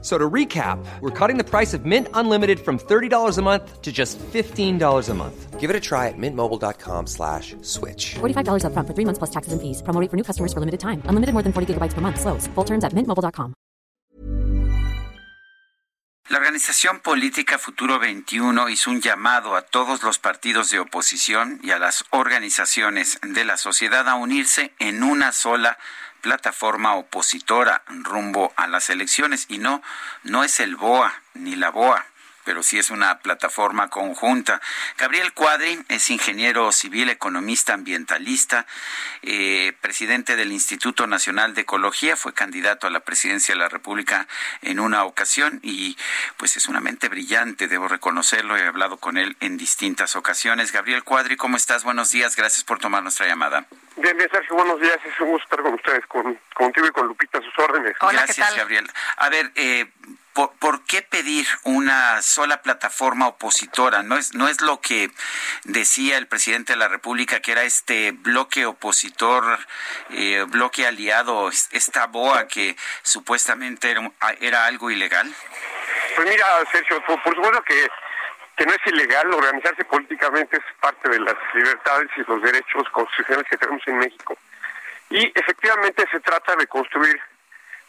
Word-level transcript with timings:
So 0.00 0.16
to 0.16 0.30
recap, 0.30 0.78
we're 1.00 1.10
cutting 1.10 1.38
the 1.38 1.44
price 1.44 1.74
of 1.74 1.84
Mint 1.84 2.06
Unlimited 2.14 2.60
from 2.60 2.78
$30 2.78 3.36
a 3.36 3.42
month 3.42 3.82
to 3.82 3.90
just 3.90 4.16
$15 4.18 5.08
a 5.08 5.14
month. 5.14 5.58
Give 5.58 5.70
it 5.70 5.74
a 5.74 5.80
try 5.80 6.06
at 6.06 6.14
mintmobile.com 6.16 7.08
slash 7.08 7.56
switch. 7.62 8.14
$45 8.20 8.64
up 8.64 8.72
front 8.74 8.86
for 8.86 8.94
three 8.94 9.04
months 9.04 9.18
plus 9.18 9.30
taxes 9.30 9.52
and 9.52 9.60
fees. 9.60 9.82
Promo 9.82 10.00
rate 10.00 10.08
for 10.08 10.16
new 10.16 10.22
customers 10.22 10.52
for 10.52 10.60
limited 10.60 10.78
time. 10.78 11.02
Unlimited 11.06 11.32
more 11.32 11.42
than 11.42 11.52
40 11.52 11.74
gigabytes 11.74 11.94
per 11.94 12.00
month. 12.00 12.20
Slows. 12.20 12.46
Full 12.54 12.64
terms 12.64 12.84
at 12.84 12.92
mintmobile.com. 12.92 13.54
La 16.30 16.36
organización 16.36 17.00
política 17.00 17.58
Futuro 17.58 17.98
21 17.98 18.68
hizo 18.68 18.90
un 18.90 19.00
llamado 19.00 19.56
a 19.56 19.62
todos 19.62 20.02
los 20.02 20.18
partidos 20.18 20.70
de 20.70 20.78
oposición 20.78 21.58
y 21.62 21.70
a 21.70 21.78
las 21.78 22.04
organizaciones 22.10 23.18
de 23.22 23.46
la 23.46 23.56
sociedad 23.56 24.06
a 24.06 24.14
unirse 24.14 24.74
en 24.78 25.02
una 25.02 25.32
sola 25.32 25.78
plataforma 26.20 26.94
opositora 26.94 27.82
rumbo 27.88 28.52
a 28.56 28.66
las 28.66 28.90
elecciones 28.90 29.46
y 29.48 29.58
no 29.58 29.82
no 30.22 30.44
es 30.44 30.60
el 30.60 30.76
BOA 30.76 31.14
ni 31.34 31.56
la 31.56 31.70
BOA 31.70 32.04
pero 32.48 32.62
sí 32.62 32.78
es 32.78 32.88
una 32.88 33.18
plataforma 33.18 33.90
conjunta. 33.90 34.62
Gabriel 34.96 35.34
Cuadri 35.34 35.84
es 35.90 36.08
ingeniero 36.08 36.72
civil, 36.72 37.10
economista 37.10 37.74
ambientalista, 37.74 38.64
eh, 39.20 39.74
presidente 39.82 40.34
del 40.34 40.50
Instituto 40.50 41.06
Nacional 41.06 41.52
de 41.52 41.60
Ecología, 41.60 42.16
fue 42.16 42.32
candidato 42.32 42.86
a 42.86 42.90
la 42.90 43.00
presidencia 43.00 43.54
de 43.54 43.60
la 43.60 43.68
República 43.68 44.26
en 44.62 44.80
una 44.80 45.04
ocasión 45.04 45.60
y 45.62 45.98
pues 46.38 46.56
es 46.56 46.68
una 46.68 46.80
mente 46.80 47.10
brillante, 47.10 47.68
debo 47.68 47.86
reconocerlo, 47.86 48.56
he 48.56 48.66
hablado 48.66 48.96
con 48.96 49.18
él 49.18 49.36
en 49.40 49.58
distintas 49.58 50.16
ocasiones. 50.16 50.72
Gabriel 50.72 51.04
Cuadri, 51.04 51.36
¿cómo 51.36 51.58
estás? 51.58 51.84
Buenos 51.84 52.12
días, 52.12 52.34
gracias 52.34 52.64
por 52.64 52.78
tomar 52.78 53.02
nuestra 53.02 53.26
llamada. 53.26 53.66
Bien, 53.96 54.16
bien, 54.16 54.30
Sergio, 54.30 54.54
buenos 54.54 54.80
días. 54.80 54.96
Es 55.04 55.20
un 55.20 55.32
gusto 55.32 55.44
estar 55.44 55.60
con 55.60 55.74
ustedes, 55.74 56.06
con, 56.06 56.40
contigo 56.54 56.86
y 56.86 56.90
con 56.92 57.08
Lupita, 57.08 57.38
a 57.38 57.42
sus 57.42 57.58
órdenes. 57.58 57.96
Hola, 58.00 58.22
Gracias, 58.22 58.56
Gabriel. 58.56 58.88
A 59.16 59.28
ver, 59.28 59.50
eh, 59.56 59.90
¿por, 60.38 60.52
¿por, 60.60 60.84
qué 60.84 61.02
pedir 61.02 61.46
una 61.64 62.22
sola 62.22 62.62
plataforma 62.62 63.26
opositora? 63.26 64.04
¿No 64.04 64.16
es, 64.16 64.34
¿No 64.34 64.46
es 64.46 64.60
lo 64.60 64.80
que 64.80 65.10
decía 65.64 66.16
el 66.16 66.28
presidente 66.28 66.74
de 66.74 66.78
la 66.78 66.86
República, 66.86 67.40
que 67.40 67.50
era 67.50 67.64
este 67.64 68.12
bloque 68.12 68.64
opositor, 68.64 69.58
eh, 70.10 70.44
bloque 70.46 70.86
aliado, 70.86 71.50
esta 71.72 72.06
BOA 72.06 72.46
que 72.46 72.76
supuestamente 73.02 73.96
era, 74.40 74.64
algo 74.66 74.92
ilegal? 74.92 75.26
Pues 76.14 76.28
mira, 76.28 76.46
Sergio, 76.70 77.04
por, 77.04 77.20
por 77.24 77.34
supuesto 77.34 77.62
que 77.64 77.88
que 78.56 78.66
no 78.66 78.72
es 78.72 78.86
ilegal, 78.86 79.32
organizarse 79.32 79.84
políticamente 79.84 80.56
es 80.56 80.64
parte 80.80 81.08
de 81.08 81.20
las 81.20 81.36
libertades 81.54 82.10
y 82.16 82.28
los 82.28 82.42
derechos 82.42 82.88
constitucionales 82.90 83.48
que 83.48 83.56
tenemos 83.56 83.82
en 83.86 83.98
México. 83.98 84.36
Y 85.10 85.30
efectivamente 85.32 86.04
se 86.10 86.18
trata 86.18 86.56
de 86.56 86.66
construir 86.66 87.20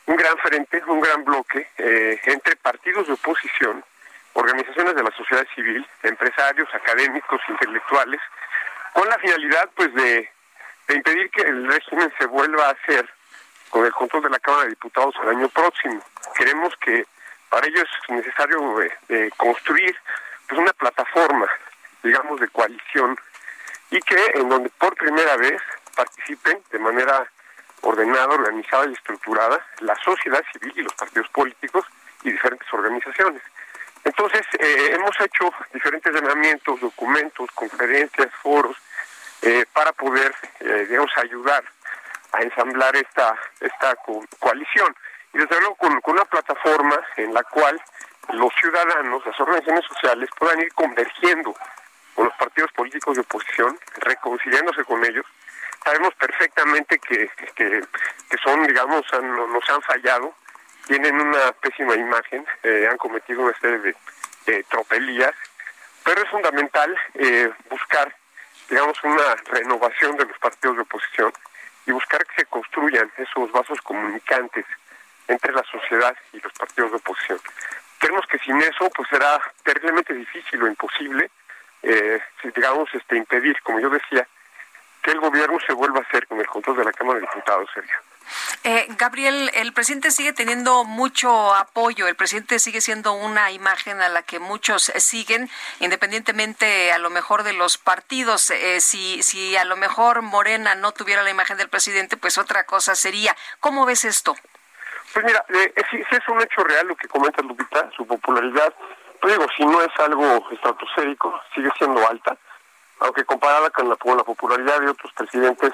un 0.10 0.16
gran 0.16 0.36
frente, 0.40 0.82
un 0.88 1.00
gran 1.00 1.24
bloque 1.24 1.70
eh, 1.78 2.20
entre 2.26 2.56
partidos 2.56 3.06
de 3.06 3.14
oposición, 3.14 3.86
organizaciones 4.34 4.96
de 4.96 5.04
la 5.04 5.12
sociedad 5.12 5.46
civil, 5.54 5.86
empresarios, 6.02 6.68
académicos, 6.74 7.40
intelectuales, 7.48 8.20
con 8.94 9.08
la 9.08 9.20
finalidad 9.20 9.70
pues 9.76 9.94
de, 9.94 10.28
impedir 10.90 11.30
que 11.30 11.44
el 11.44 11.68
régimen 11.68 12.12
se 12.18 12.26
vuelva 12.26 12.70
a 12.70 12.72
hacer 12.72 13.08
con 13.70 13.86
el 13.86 13.92
control 13.92 14.24
de 14.24 14.30
la 14.32 14.40
Cámara 14.40 14.64
de 14.64 14.70
Diputados 14.72 15.14
el 15.22 15.30
año 15.30 15.48
próximo. 15.50 16.04
Queremos 16.36 16.76
que 16.78 17.06
para 17.50 17.68
ello 17.68 17.84
es 17.84 18.10
necesario 18.10 18.82
eh, 18.82 19.30
construir 19.38 19.96
pues 20.48 20.60
una 20.60 20.74
plataforma, 20.74 21.48
digamos, 22.02 22.40
de 22.40 22.48
coalición 22.48 23.16
y 23.92 24.00
que 24.00 24.32
en 24.34 24.50
donde 24.50 24.72
por 24.80 24.96
primera 24.96 25.38
vez 25.38 25.62
participen 25.96 26.64
de 26.72 26.80
manera 26.80 27.30
ordenada, 27.90 28.28
organizada 28.28 28.86
y 28.88 28.94
estructurada 28.94 29.60
la 29.80 29.96
sociedad 29.96 30.44
civil 30.54 30.74
y 30.76 30.84
los 30.84 30.94
partidos 30.94 31.28
políticos 31.30 31.86
y 32.24 32.32
diferentes 32.32 32.72
organizaciones. 32.72 33.42
Entonces, 34.04 34.42
eh, 34.60 34.92
hemos 34.94 35.20
hecho 35.20 35.52
diferentes 35.74 36.14
llamamientos, 36.14 36.80
documentos, 36.80 37.50
conferencias, 37.54 38.30
foros, 38.42 38.78
eh, 39.42 39.66
para 39.74 39.92
poder, 39.94 40.34
eh, 40.60 40.86
digamos, 40.88 41.12
ayudar 41.18 41.64
a 42.34 42.42
ensamblar 42.42 42.96
esta, 42.96 43.36
esta 43.60 43.96
coalición. 44.40 44.96
Y 45.34 45.40
desde 45.40 45.60
luego 45.60 45.76
con, 45.76 46.00
con 46.02 46.14
una 46.14 46.26
plataforma 46.26 47.00
en 47.18 47.34
la 47.34 47.44
cual 47.44 47.82
los 48.34 48.54
ciudadanos, 48.56 49.26
las 49.26 49.40
organizaciones 49.40 49.86
sociales 49.86 50.30
puedan 50.38 50.62
ir 50.62 50.72
convergiendo 50.74 51.56
con 52.14 52.26
los 52.26 52.36
partidos 52.36 52.72
políticos 52.74 53.16
de 53.16 53.22
oposición, 53.22 53.80
reconciliándose 53.98 54.84
con 54.84 55.04
ellos. 55.06 55.26
Sabemos 55.84 56.14
perfectamente 56.16 57.00
que, 57.00 57.30
que, 57.56 57.84
son, 58.44 58.66
digamos, 58.68 59.04
nos 59.14 59.70
han 59.70 59.82
fallado, 59.82 60.36
tienen 60.88 61.20
una 61.20 61.52
pésima 61.54 61.96
imagen, 61.96 62.46
eh, 62.64 62.88
han 62.90 62.98
cometido 62.98 63.44
una 63.44 63.58
serie 63.60 63.96
de, 64.46 64.64
tropelías, 64.64 65.34
pero 66.04 66.24
es 66.24 66.30
fundamental 66.30 66.96
eh, 67.14 67.52
buscar, 67.70 68.16
digamos, 68.68 68.98
una 69.04 69.36
renovación 69.46 70.18
de 70.18 70.26
los 70.26 70.38
partidos 70.40 70.78
de 70.78 70.82
oposición 70.82 71.32
y 71.86 71.92
buscar 71.92 72.26
que 72.26 72.42
se 72.42 72.46
construyan 72.46 73.12
esos 73.18 73.52
vasos 73.52 73.80
comunicantes 73.82 74.66
entre 75.28 75.54
la 75.54 75.64
sociedad 75.64 76.16
y 76.34 76.40
los 76.40 76.52
partidos 76.54 76.92
de 76.92 76.98
oposición. 76.98 77.40
Creemos 78.00 78.26
que 78.28 78.40
sin 78.40 78.60
eso 78.62 78.90
pues 78.96 79.08
será 79.10 79.40
terriblemente 79.64 80.14
difícil 80.14 80.64
o 80.64 80.68
imposible, 80.68 81.30
eh, 81.84 82.20
digamos, 82.56 82.90
este, 82.94 83.18
impedir, 83.18 83.62
como 83.62 83.80
yo 83.80 83.90
decía, 83.90 84.28
que 85.02 85.12
el 85.12 85.20
gobierno 85.20 85.58
se 85.66 85.74
vuelva 85.74 86.00
a 86.00 86.04
hacer 86.04 86.28
con 86.28 86.40
el 86.40 86.48
control 86.48 86.78
de 86.78 86.86
la 86.86 86.92
Cámara 86.92 87.20
de 87.20 87.26
Diputados, 87.26 87.70
Sergio. 87.74 87.96
Eh, 88.64 88.86
Gabriel, 88.90 89.50
el 89.56 89.74
presidente 89.74 90.12
sigue 90.12 90.34
teniendo 90.34 90.84
mucho 90.84 91.56
apoyo, 91.56 92.08
el 92.08 92.16
presidente 92.16 92.60
sigue 92.60 92.82
siendo 92.82 93.14
una 93.14 93.52
imagen 93.52 94.02
a 94.02 94.10
la 94.10 94.22
que 94.22 94.40
muchos 94.40 94.92
siguen, 94.98 95.50
independientemente 95.80 96.92
a 96.92 97.00
lo 97.00 97.10
mejor 97.10 97.44
de 97.44 97.54
los 97.54 97.78
partidos. 97.78 98.52
Eh, 98.52 98.82
si, 98.82 99.24
si 99.24 99.56
a 99.58 99.66
lo 99.66 99.78
mejor 99.78 100.22
Morena 100.22 100.76
no 100.76 100.92
tuviera 100.92 101.24
la 101.24 101.32
imagen 101.32 101.58
del 101.58 101.70
presidente, 101.70 102.18
pues 102.18 102.38
otra 102.38 102.66
cosa 102.66 102.96
sería. 102.96 103.36
¿Cómo 103.60 103.86
ves 103.86 104.06
esto? 104.06 104.36
Pues 105.14 105.26
mira, 105.26 105.44
eh, 105.50 105.74
si, 105.90 105.98
es 105.98 106.28
un 106.28 106.42
hecho 106.42 106.64
real 106.64 106.88
lo 106.88 106.96
que 106.96 107.08
comenta 107.08 107.42
Lupita, 107.42 107.90
su 107.96 108.06
popularidad, 108.06 108.74
pues 109.20 109.34
digo, 109.34 109.48
si 109.58 109.66
no 109.66 109.82
es 109.82 110.00
algo 110.00 110.48
estratosférico, 110.52 111.42
sigue 111.56 111.70
siendo 111.78 112.08
alta, 112.08 112.38
aunque 113.00 113.26
comparada 113.26 113.70
con 113.70 114.18
la, 114.18 114.24
popularidad 114.24 114.80
de 114.80 114.90
otros 114.90 115.12
presidentes 115.14 115.72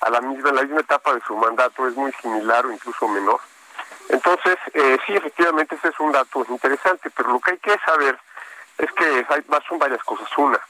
a 0.00 0.10
la 0.10 0.20
misma, 0.20 0.52
la 0.52 0.62
misma 0.62 0.80
etapa 0.80 1.14
de 1.14 1.20
su 1.26 1.36
mandato 1.36 1.86
es 1.86 1.94
muy 1.94 2.12
similar 2.20 2.66
o 2.66 2.72
incluso 2.72 3.08
menor. 3.08 3.40
Entonces, 4.08 4.56
eh, 4.74 4.98
sí, 5.06 5.14
efectivamente 5.14 5.76
ese 5.76 5.88
es 5.88 6.00
un 6.00 6.12
dato 6.12 6.44
interesante, 6.48 7.10
pero 7.10 7.32
lo 7.32 7.40
que 7.40 7.52
hay 7.52 7.58
que 7.58 7.78
saber 7.84 8.18
es 8.78 8.92
que 8.92 9.26
hay, 9.28 9.44
son 9.68 9.78
varias 9.78 10.02
cosas. 10.04 10.28
Una, 10.36 10.60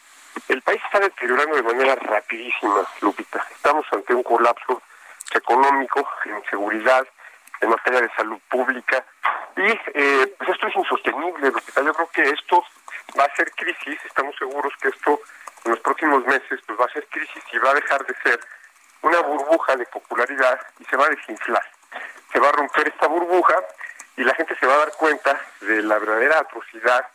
el 0.49 0.63
país 0.63 0.81
está 0.85 1.01
deteriorando 1.01 1.57
de 1.57 1.63
manera 1.63 1.95
rapidísima, 1.97 2.87
Lupita. 3.01 3.45
Estamos 3.55 3.85
ante 3.93 4.15
un 4.15 4.23
colapso 4.23 4.83
económico, 5.33 6.07
en 6.25 6.43
seguridad, 6.51 7.07
en 7.61 7.71
materia 7.71 8.03
de 8.03 8.11
salud 8.17 8.39
pública. 8.49 9.05
Y 9.57 9.71
eh, 9.95 10.35
pues 10.39 10.51
esto 10.51 10.67
es 10.67 10.77
insostenible, 10.77 11.53
Yo 11.77 11.93
creo 11.93 12.11
que 12.13 12.31
esto 12.31 12.65
va 13.19 13.25
a 13.25 13.37
ser 13.37 13.51
crisis, 13.53 13.99
estamos 14.05 14.35
seguros 14.37 14.73
que 14.81 14.89
esto 14.89 15.21
en 15.65 15.71
los 15.71 15.81
próximos 15.81 16.25
meses 16.27 16.61
pues 16.67 16.79
va 16.79 16.85
a 16.85 16.93
ser 16.93 17.07
crisis 17.09 17.43
y 17.53 17.59
va 17.59 17.71
a 17.71 17.75
dejar 17.75 18.05
de 18.07 18.15
ser 18.23 18.41
una 19.03 19.21
burbuja 19.21 19.77
de 19.77 19.87
popularidad 19.87 20.61
y 20.79 20.85
se 20.85 20.97
va 20.97 21.07
a 21.07 21.11
desinflar. 21.11 21.65
Se 22.33 22.41
va 22.41 22.49
a 22.49 22.53
romper 22.53 22.89
esta 22.89 23.07
burbuja 23.07 23.55
y 24.17 24.25
la 24.25 24.35
gente 24.35 24.57
se 24.59 24.67
va 24.67 24.75
a 24.75 24.79
dar 24.79 24.93
cuenta 24.93 25.41
de 25.61 25.83
la 25.83 25.99
verdadera 25.99 26.41
atrocidad, 26.41 27.07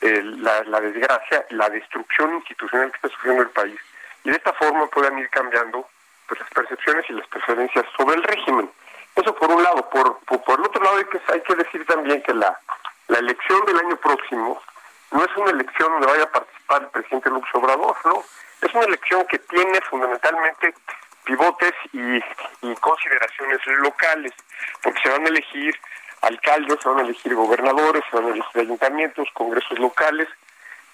la, 0.00 0.62
la 0.64 0.80
desgracia, 0.80 1.44
la 1.50 1.68
destrucción 1.70 2.34
institucional 2.36 2.90
que 2.90 2.96
está 2.96 3.08
sufriendo 3.08 3.42
el 3.42 3.50
país. 3.50 3.80
Y 4.24 4.30
de 4.30 4.36
esta 4.36 4.52
forma 4.52 4.86
puedan 4.88 5.18
ir 5.18 5.28
cambiando 5.30 5.88
pues 6.26 6.40
las 6.40 6.50
percepciones 6.50 7.04
y 7.08 7.14
las 7.14 7.26
preferencias 7.28 7.86
sobre 7.96 8.16
el 8.16 8.22
régimen. 8.22 8.70
Eso 9.16 9.34
por 9.34 9.50
un 9.50 9.62
lado. 9.62 9.88
Por, 9.90 10.18
por, 10.20 10.58
el 10.58 10.66
otro 10.66 10.82
lado 10.82 10.98
hay 10.98 11.04
que, 11.06 11.20
hay 11.32 11.40
que 11.40 11.54
decir 11.56 11.84
también 11.86 12.22
que 12.22 12.34
la, 12.34 12.56
la 13.08 13.18
elección 13.18 13.64
del 13.64 13.78
año 13.78 13.96
próximo 13.96 14.60
no 15.10 15.24
es 15.24 15.36
una 15.36 15.50
elección 15.50 15.92
donde 15.92 16.06
vaya 16.06 16.24
a 16.24 16.30
participar 16.30 16.82
el 16.82 16.88
presidente 16.88 17.30
López 17.30 17.50
Obrador, 17.54 17.96
¿no? 18.04 18.22
Es 18.60 18.74
una 18.74 18.84
elección 18.84 19.26
que 19.26 19.38
tiene 19.38 19.80
fundamentalmente 19.82 20.74
pivotes 21.24 21.72
y, 21.92 22.20
consideraciones 22.80 23.60
locales, 23.78 24.32
porque 24.82 25.00
se 25.02 25.10
van 25.10 25.26
a 25.26 25.28
elegir 25.28 25.78
alcaldes, 26.22 26.78
se 26.82 26.88
van 26.88 26.98
a 26.98 27.02
elegir 27.02 27.34
gobernadores, 27.34 28.02
se 28.10 28.16
van 28.16 28.26
a 28.26 28.34
elegir 28.34 28.62
ayuntamientos, 28.62 29.28
congresos 29.34 29.78
locales. 29.78 30.28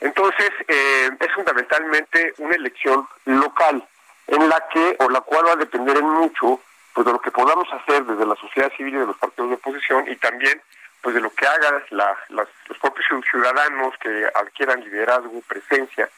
Entonces, 0.01 0.51
eh, 0.69 1.11
es 1.19 1.33
fundamentalmente 1.33 2.35
una 2.39 2.55
elección 2.55 3.09
local, 3.25 3.87
en 4.27 4.49
la 4.49 4.69
que, 4.73 4.97
o 5.01 5.09
la 5.09 5.21
cual 5.21 5.47
va 5.47 5.53
a 5.53 5.57
depender 5.57 5.97
en 5.97 6.09
mucho 6.09 6.61
pues 6.95 7.07
de 7.07 7.13
lo 7.13 7.21
que 7.21 7.33
podamos 7.33 7.67
hacer 7.73 8.05
desde 8.05 8.25
la 8.25 8.37
sociedad 8.37 8.73
civil 8.77 8.95
y 8.95 8.99
de 8.99 9.07
los 9.07 9.17
partidos 9.17 9.51
de 9.51 9.57
oposición 9.57 10.05
y 10.09 10.17
también 10.17 10.63
pues 11.05 11.15
de 11.15 11.21
lo 11.21 11.31
que 11.35 11.47
hagan 11.47 11.83
los 12.31 12.79
propios 12.81 13.07
ciudadanos 13.31 13.95
que 14.01 14.27
adquieran 14.35 14.81
liderazgo, 14.81 15.43
presencia 15.47 16.09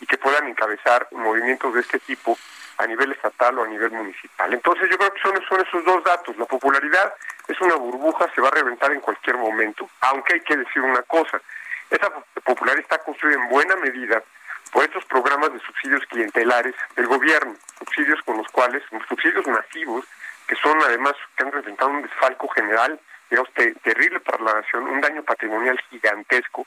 y 0.00 0.06
que 0.06 0.16
puedan 0.18 0.46
encabezar 0.46 1.08
movimientos 1.10 1.74
de 1.74 1.80
este 1.80 1.98
tipo 1.98 2.38
a 2.78 2.86
nivel 2.86 3.10
estatal 3.10 3.58
o 3.58 3.64
a 3.64 3.66
nivel 3.66 3.90
municipal. 3.90 4.54
Entonces 4.54 4.88
yo 4.88 4.96
creo 4.98 5.12
que 5.12 5.20
son, 5.20 5.34
son 5.48 5.60
esos 5.66 5.84
dos 5.84 6.04
datos. 6.04 6.36
La 6.36 6.44
popularidad 6.44 7.12
es 7.48 7.60
una 7.60 7.74
burbuja, 7.74 8.30
se 8.36 8.40
va 8.40 8.46
a 8.46 8.52
reventar 8.52 8.92
en 8.92 9.00
cualquier 9.00 9.36
momento, 9.36 9.90
aunque 10.02 10.34
hay 10.34 10.40
que 10.42 10.56
decir 10.56 10.80
una 10.80 11.02
cosa, 11.02 11.40
esa 11.90 12.08
popularidad 12.44 12.84
está 12.84 12.98
construida 12.98 13.42
en 13.42 13.48
buena 13.48 13.74
medida 13.74 14.22
por 14.70 14.84
estos 14.84 15.04
programas 15.06 15.52
de 15.52 15.58
subsidios 15.58 16.06
clientelares 16.06 16.74
del 16.94 17.08
gobierno, 17.08 17.56
subsidios 17.80 18.22
con 18.22 18.36
los 18.36 18.46
cuales, 18.48 18.80
subsidios 19.08 19.44
masivos, 19.48 20.04
que 20.46 20.54
son 20.56 20.80
además, 20.84 21.14
que 21.36 21.42
han 21.42 21.50
representado 21.50 21.90
un 21.90 22.02
desfalco 22.02 22.46
general, 22.48 23.00
digamos, 23.30 23.52
terrible 23.82 24.20
para 24.20 24.42
la 24.42 24.54
nación, 24.54 24.84
un 24.84 25.00
daño 25.00 25.22
patrimonial 25.22 25.78
gigantesco, 25.90 26.66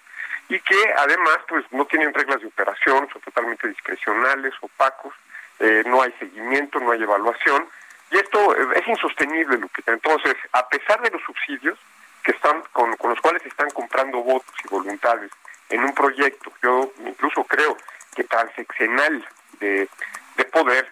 y 0.49 0.59
que 0.59 0.93
además 0.97 1.37
pues 1.47 1.65
no 1.71 1.85
tienen 1.85 2.13
reglas 2.13 2.41
de 2.41 2.47
operación, 2.47 3.07
son 3.11 3.21
totalmente 3.21 3.67
discrecionales, 3.67 4.53
opacos, 4.61 5.13
eh, 5.59 5.83
no 5.85 6.01
hay 6.01 6.11
seguimiento, 6.19 6.79
no 6.79 6.91
hay 6.91 7.03
evaluación, 7.03 7.67
y 8.11 8.17
esto 8.17 8.55
eh, 8.55 8.79
es 8.79 8.87
insostenible, 8.87 9.57
Lupita. 9.57 9.91
Entonces, 9.91 10.35
a 10.53 10.67
pesar 10.67 11.01
de 11.01 11.11
los 11.11 11.21
subsidios 11.23 11.77
que 12.23 12.31
están 12.31 12.63
con, 12.73 12.95
con 12.97 13.11
los 13.11 13.21
cuales 13.21 13.45
están 13.45 13.69
comprando 13.71 14.19
votos 14.23 14.55
y 14.63 14.67
voluntades 14.67 15.31
en 15.69 15.83
un 15.83 15.93
proyecto, 15.93 16.51
yo 16.63 16.91
incluso 17.05 17.43
creo 17.43 17.77
que 18.15 18.23
transeccional 18.23 19.25
de, 19.59 19.87
de 20.35 20.45
poder, 20.45 20.91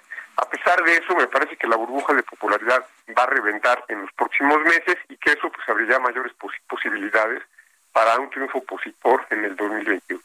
pesar 0.77 0.83
de 0.83 1.03
eso, 1.03 1.15
me 1.15 1.27
parece 1.27 1.55
que 1.57 1.67
la 1.67 1.75
burbuja 1.75 2.13
de 2.13 2.23
popularidad 2.23 2.85
va 3.17 3.23
a 3.23 3.27
reventar 3.27 3.83
en 3.87 4.01
los 4.01 4.11
próximos 4.13 4.59
meses 4.61 4.97
y 5.09 5.17
que 5.17 5.31
eso 5.31 5.49
pues 5.51 5.67
abriría 5.67 5.99
mayores 5.99 6.33
posibilidades 6.67 7.43
para 7.91 8.19
un 8.19 8.29
triunfo 8.29 8.59
opositor 8.59 9.25
en 9.29 9.45
el 9.45 9.55
2021. 9.55 10.21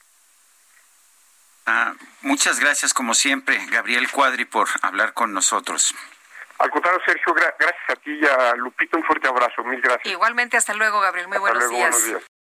Ah, 1.66 1.94
muchas 2.22 2.58
gracias, 2.58 2.92
como 2.92 3.14
siempre, 3.14 3.58
Gabriel 3.70 4.10
Cuadri, 4.10 4.44
por 4.44 4.68
hablar 4.82 5.14
con 5.14 5.32
nosotros. 5.32 5.94
Al 6.58 6.70
contrario, 6.70 7.00
Sergio, 7.06 7.34
gracias 7.34 7.76
a 7.88 7.96
ti 7.96 8.12
y 8.12 8.26
a 8.26 8.54
Lupito, 8.56 8.96
un 8.96 9.04
fuerte 9.04 9.28
abrazo. 9.28 9.64
Mil 9.64 9.80
gracias. 9.80 10.06
Igualmente, 10.06 10.56
hasta 10.56 10.74
luego, 10.74 11.00
Gabriel. 11.00 11.28
Muy 11.28 11.38
buenos, 11.38 11.68
días. 11.70 11.90
buenos 11.90 12.04
días. 12.04 12.31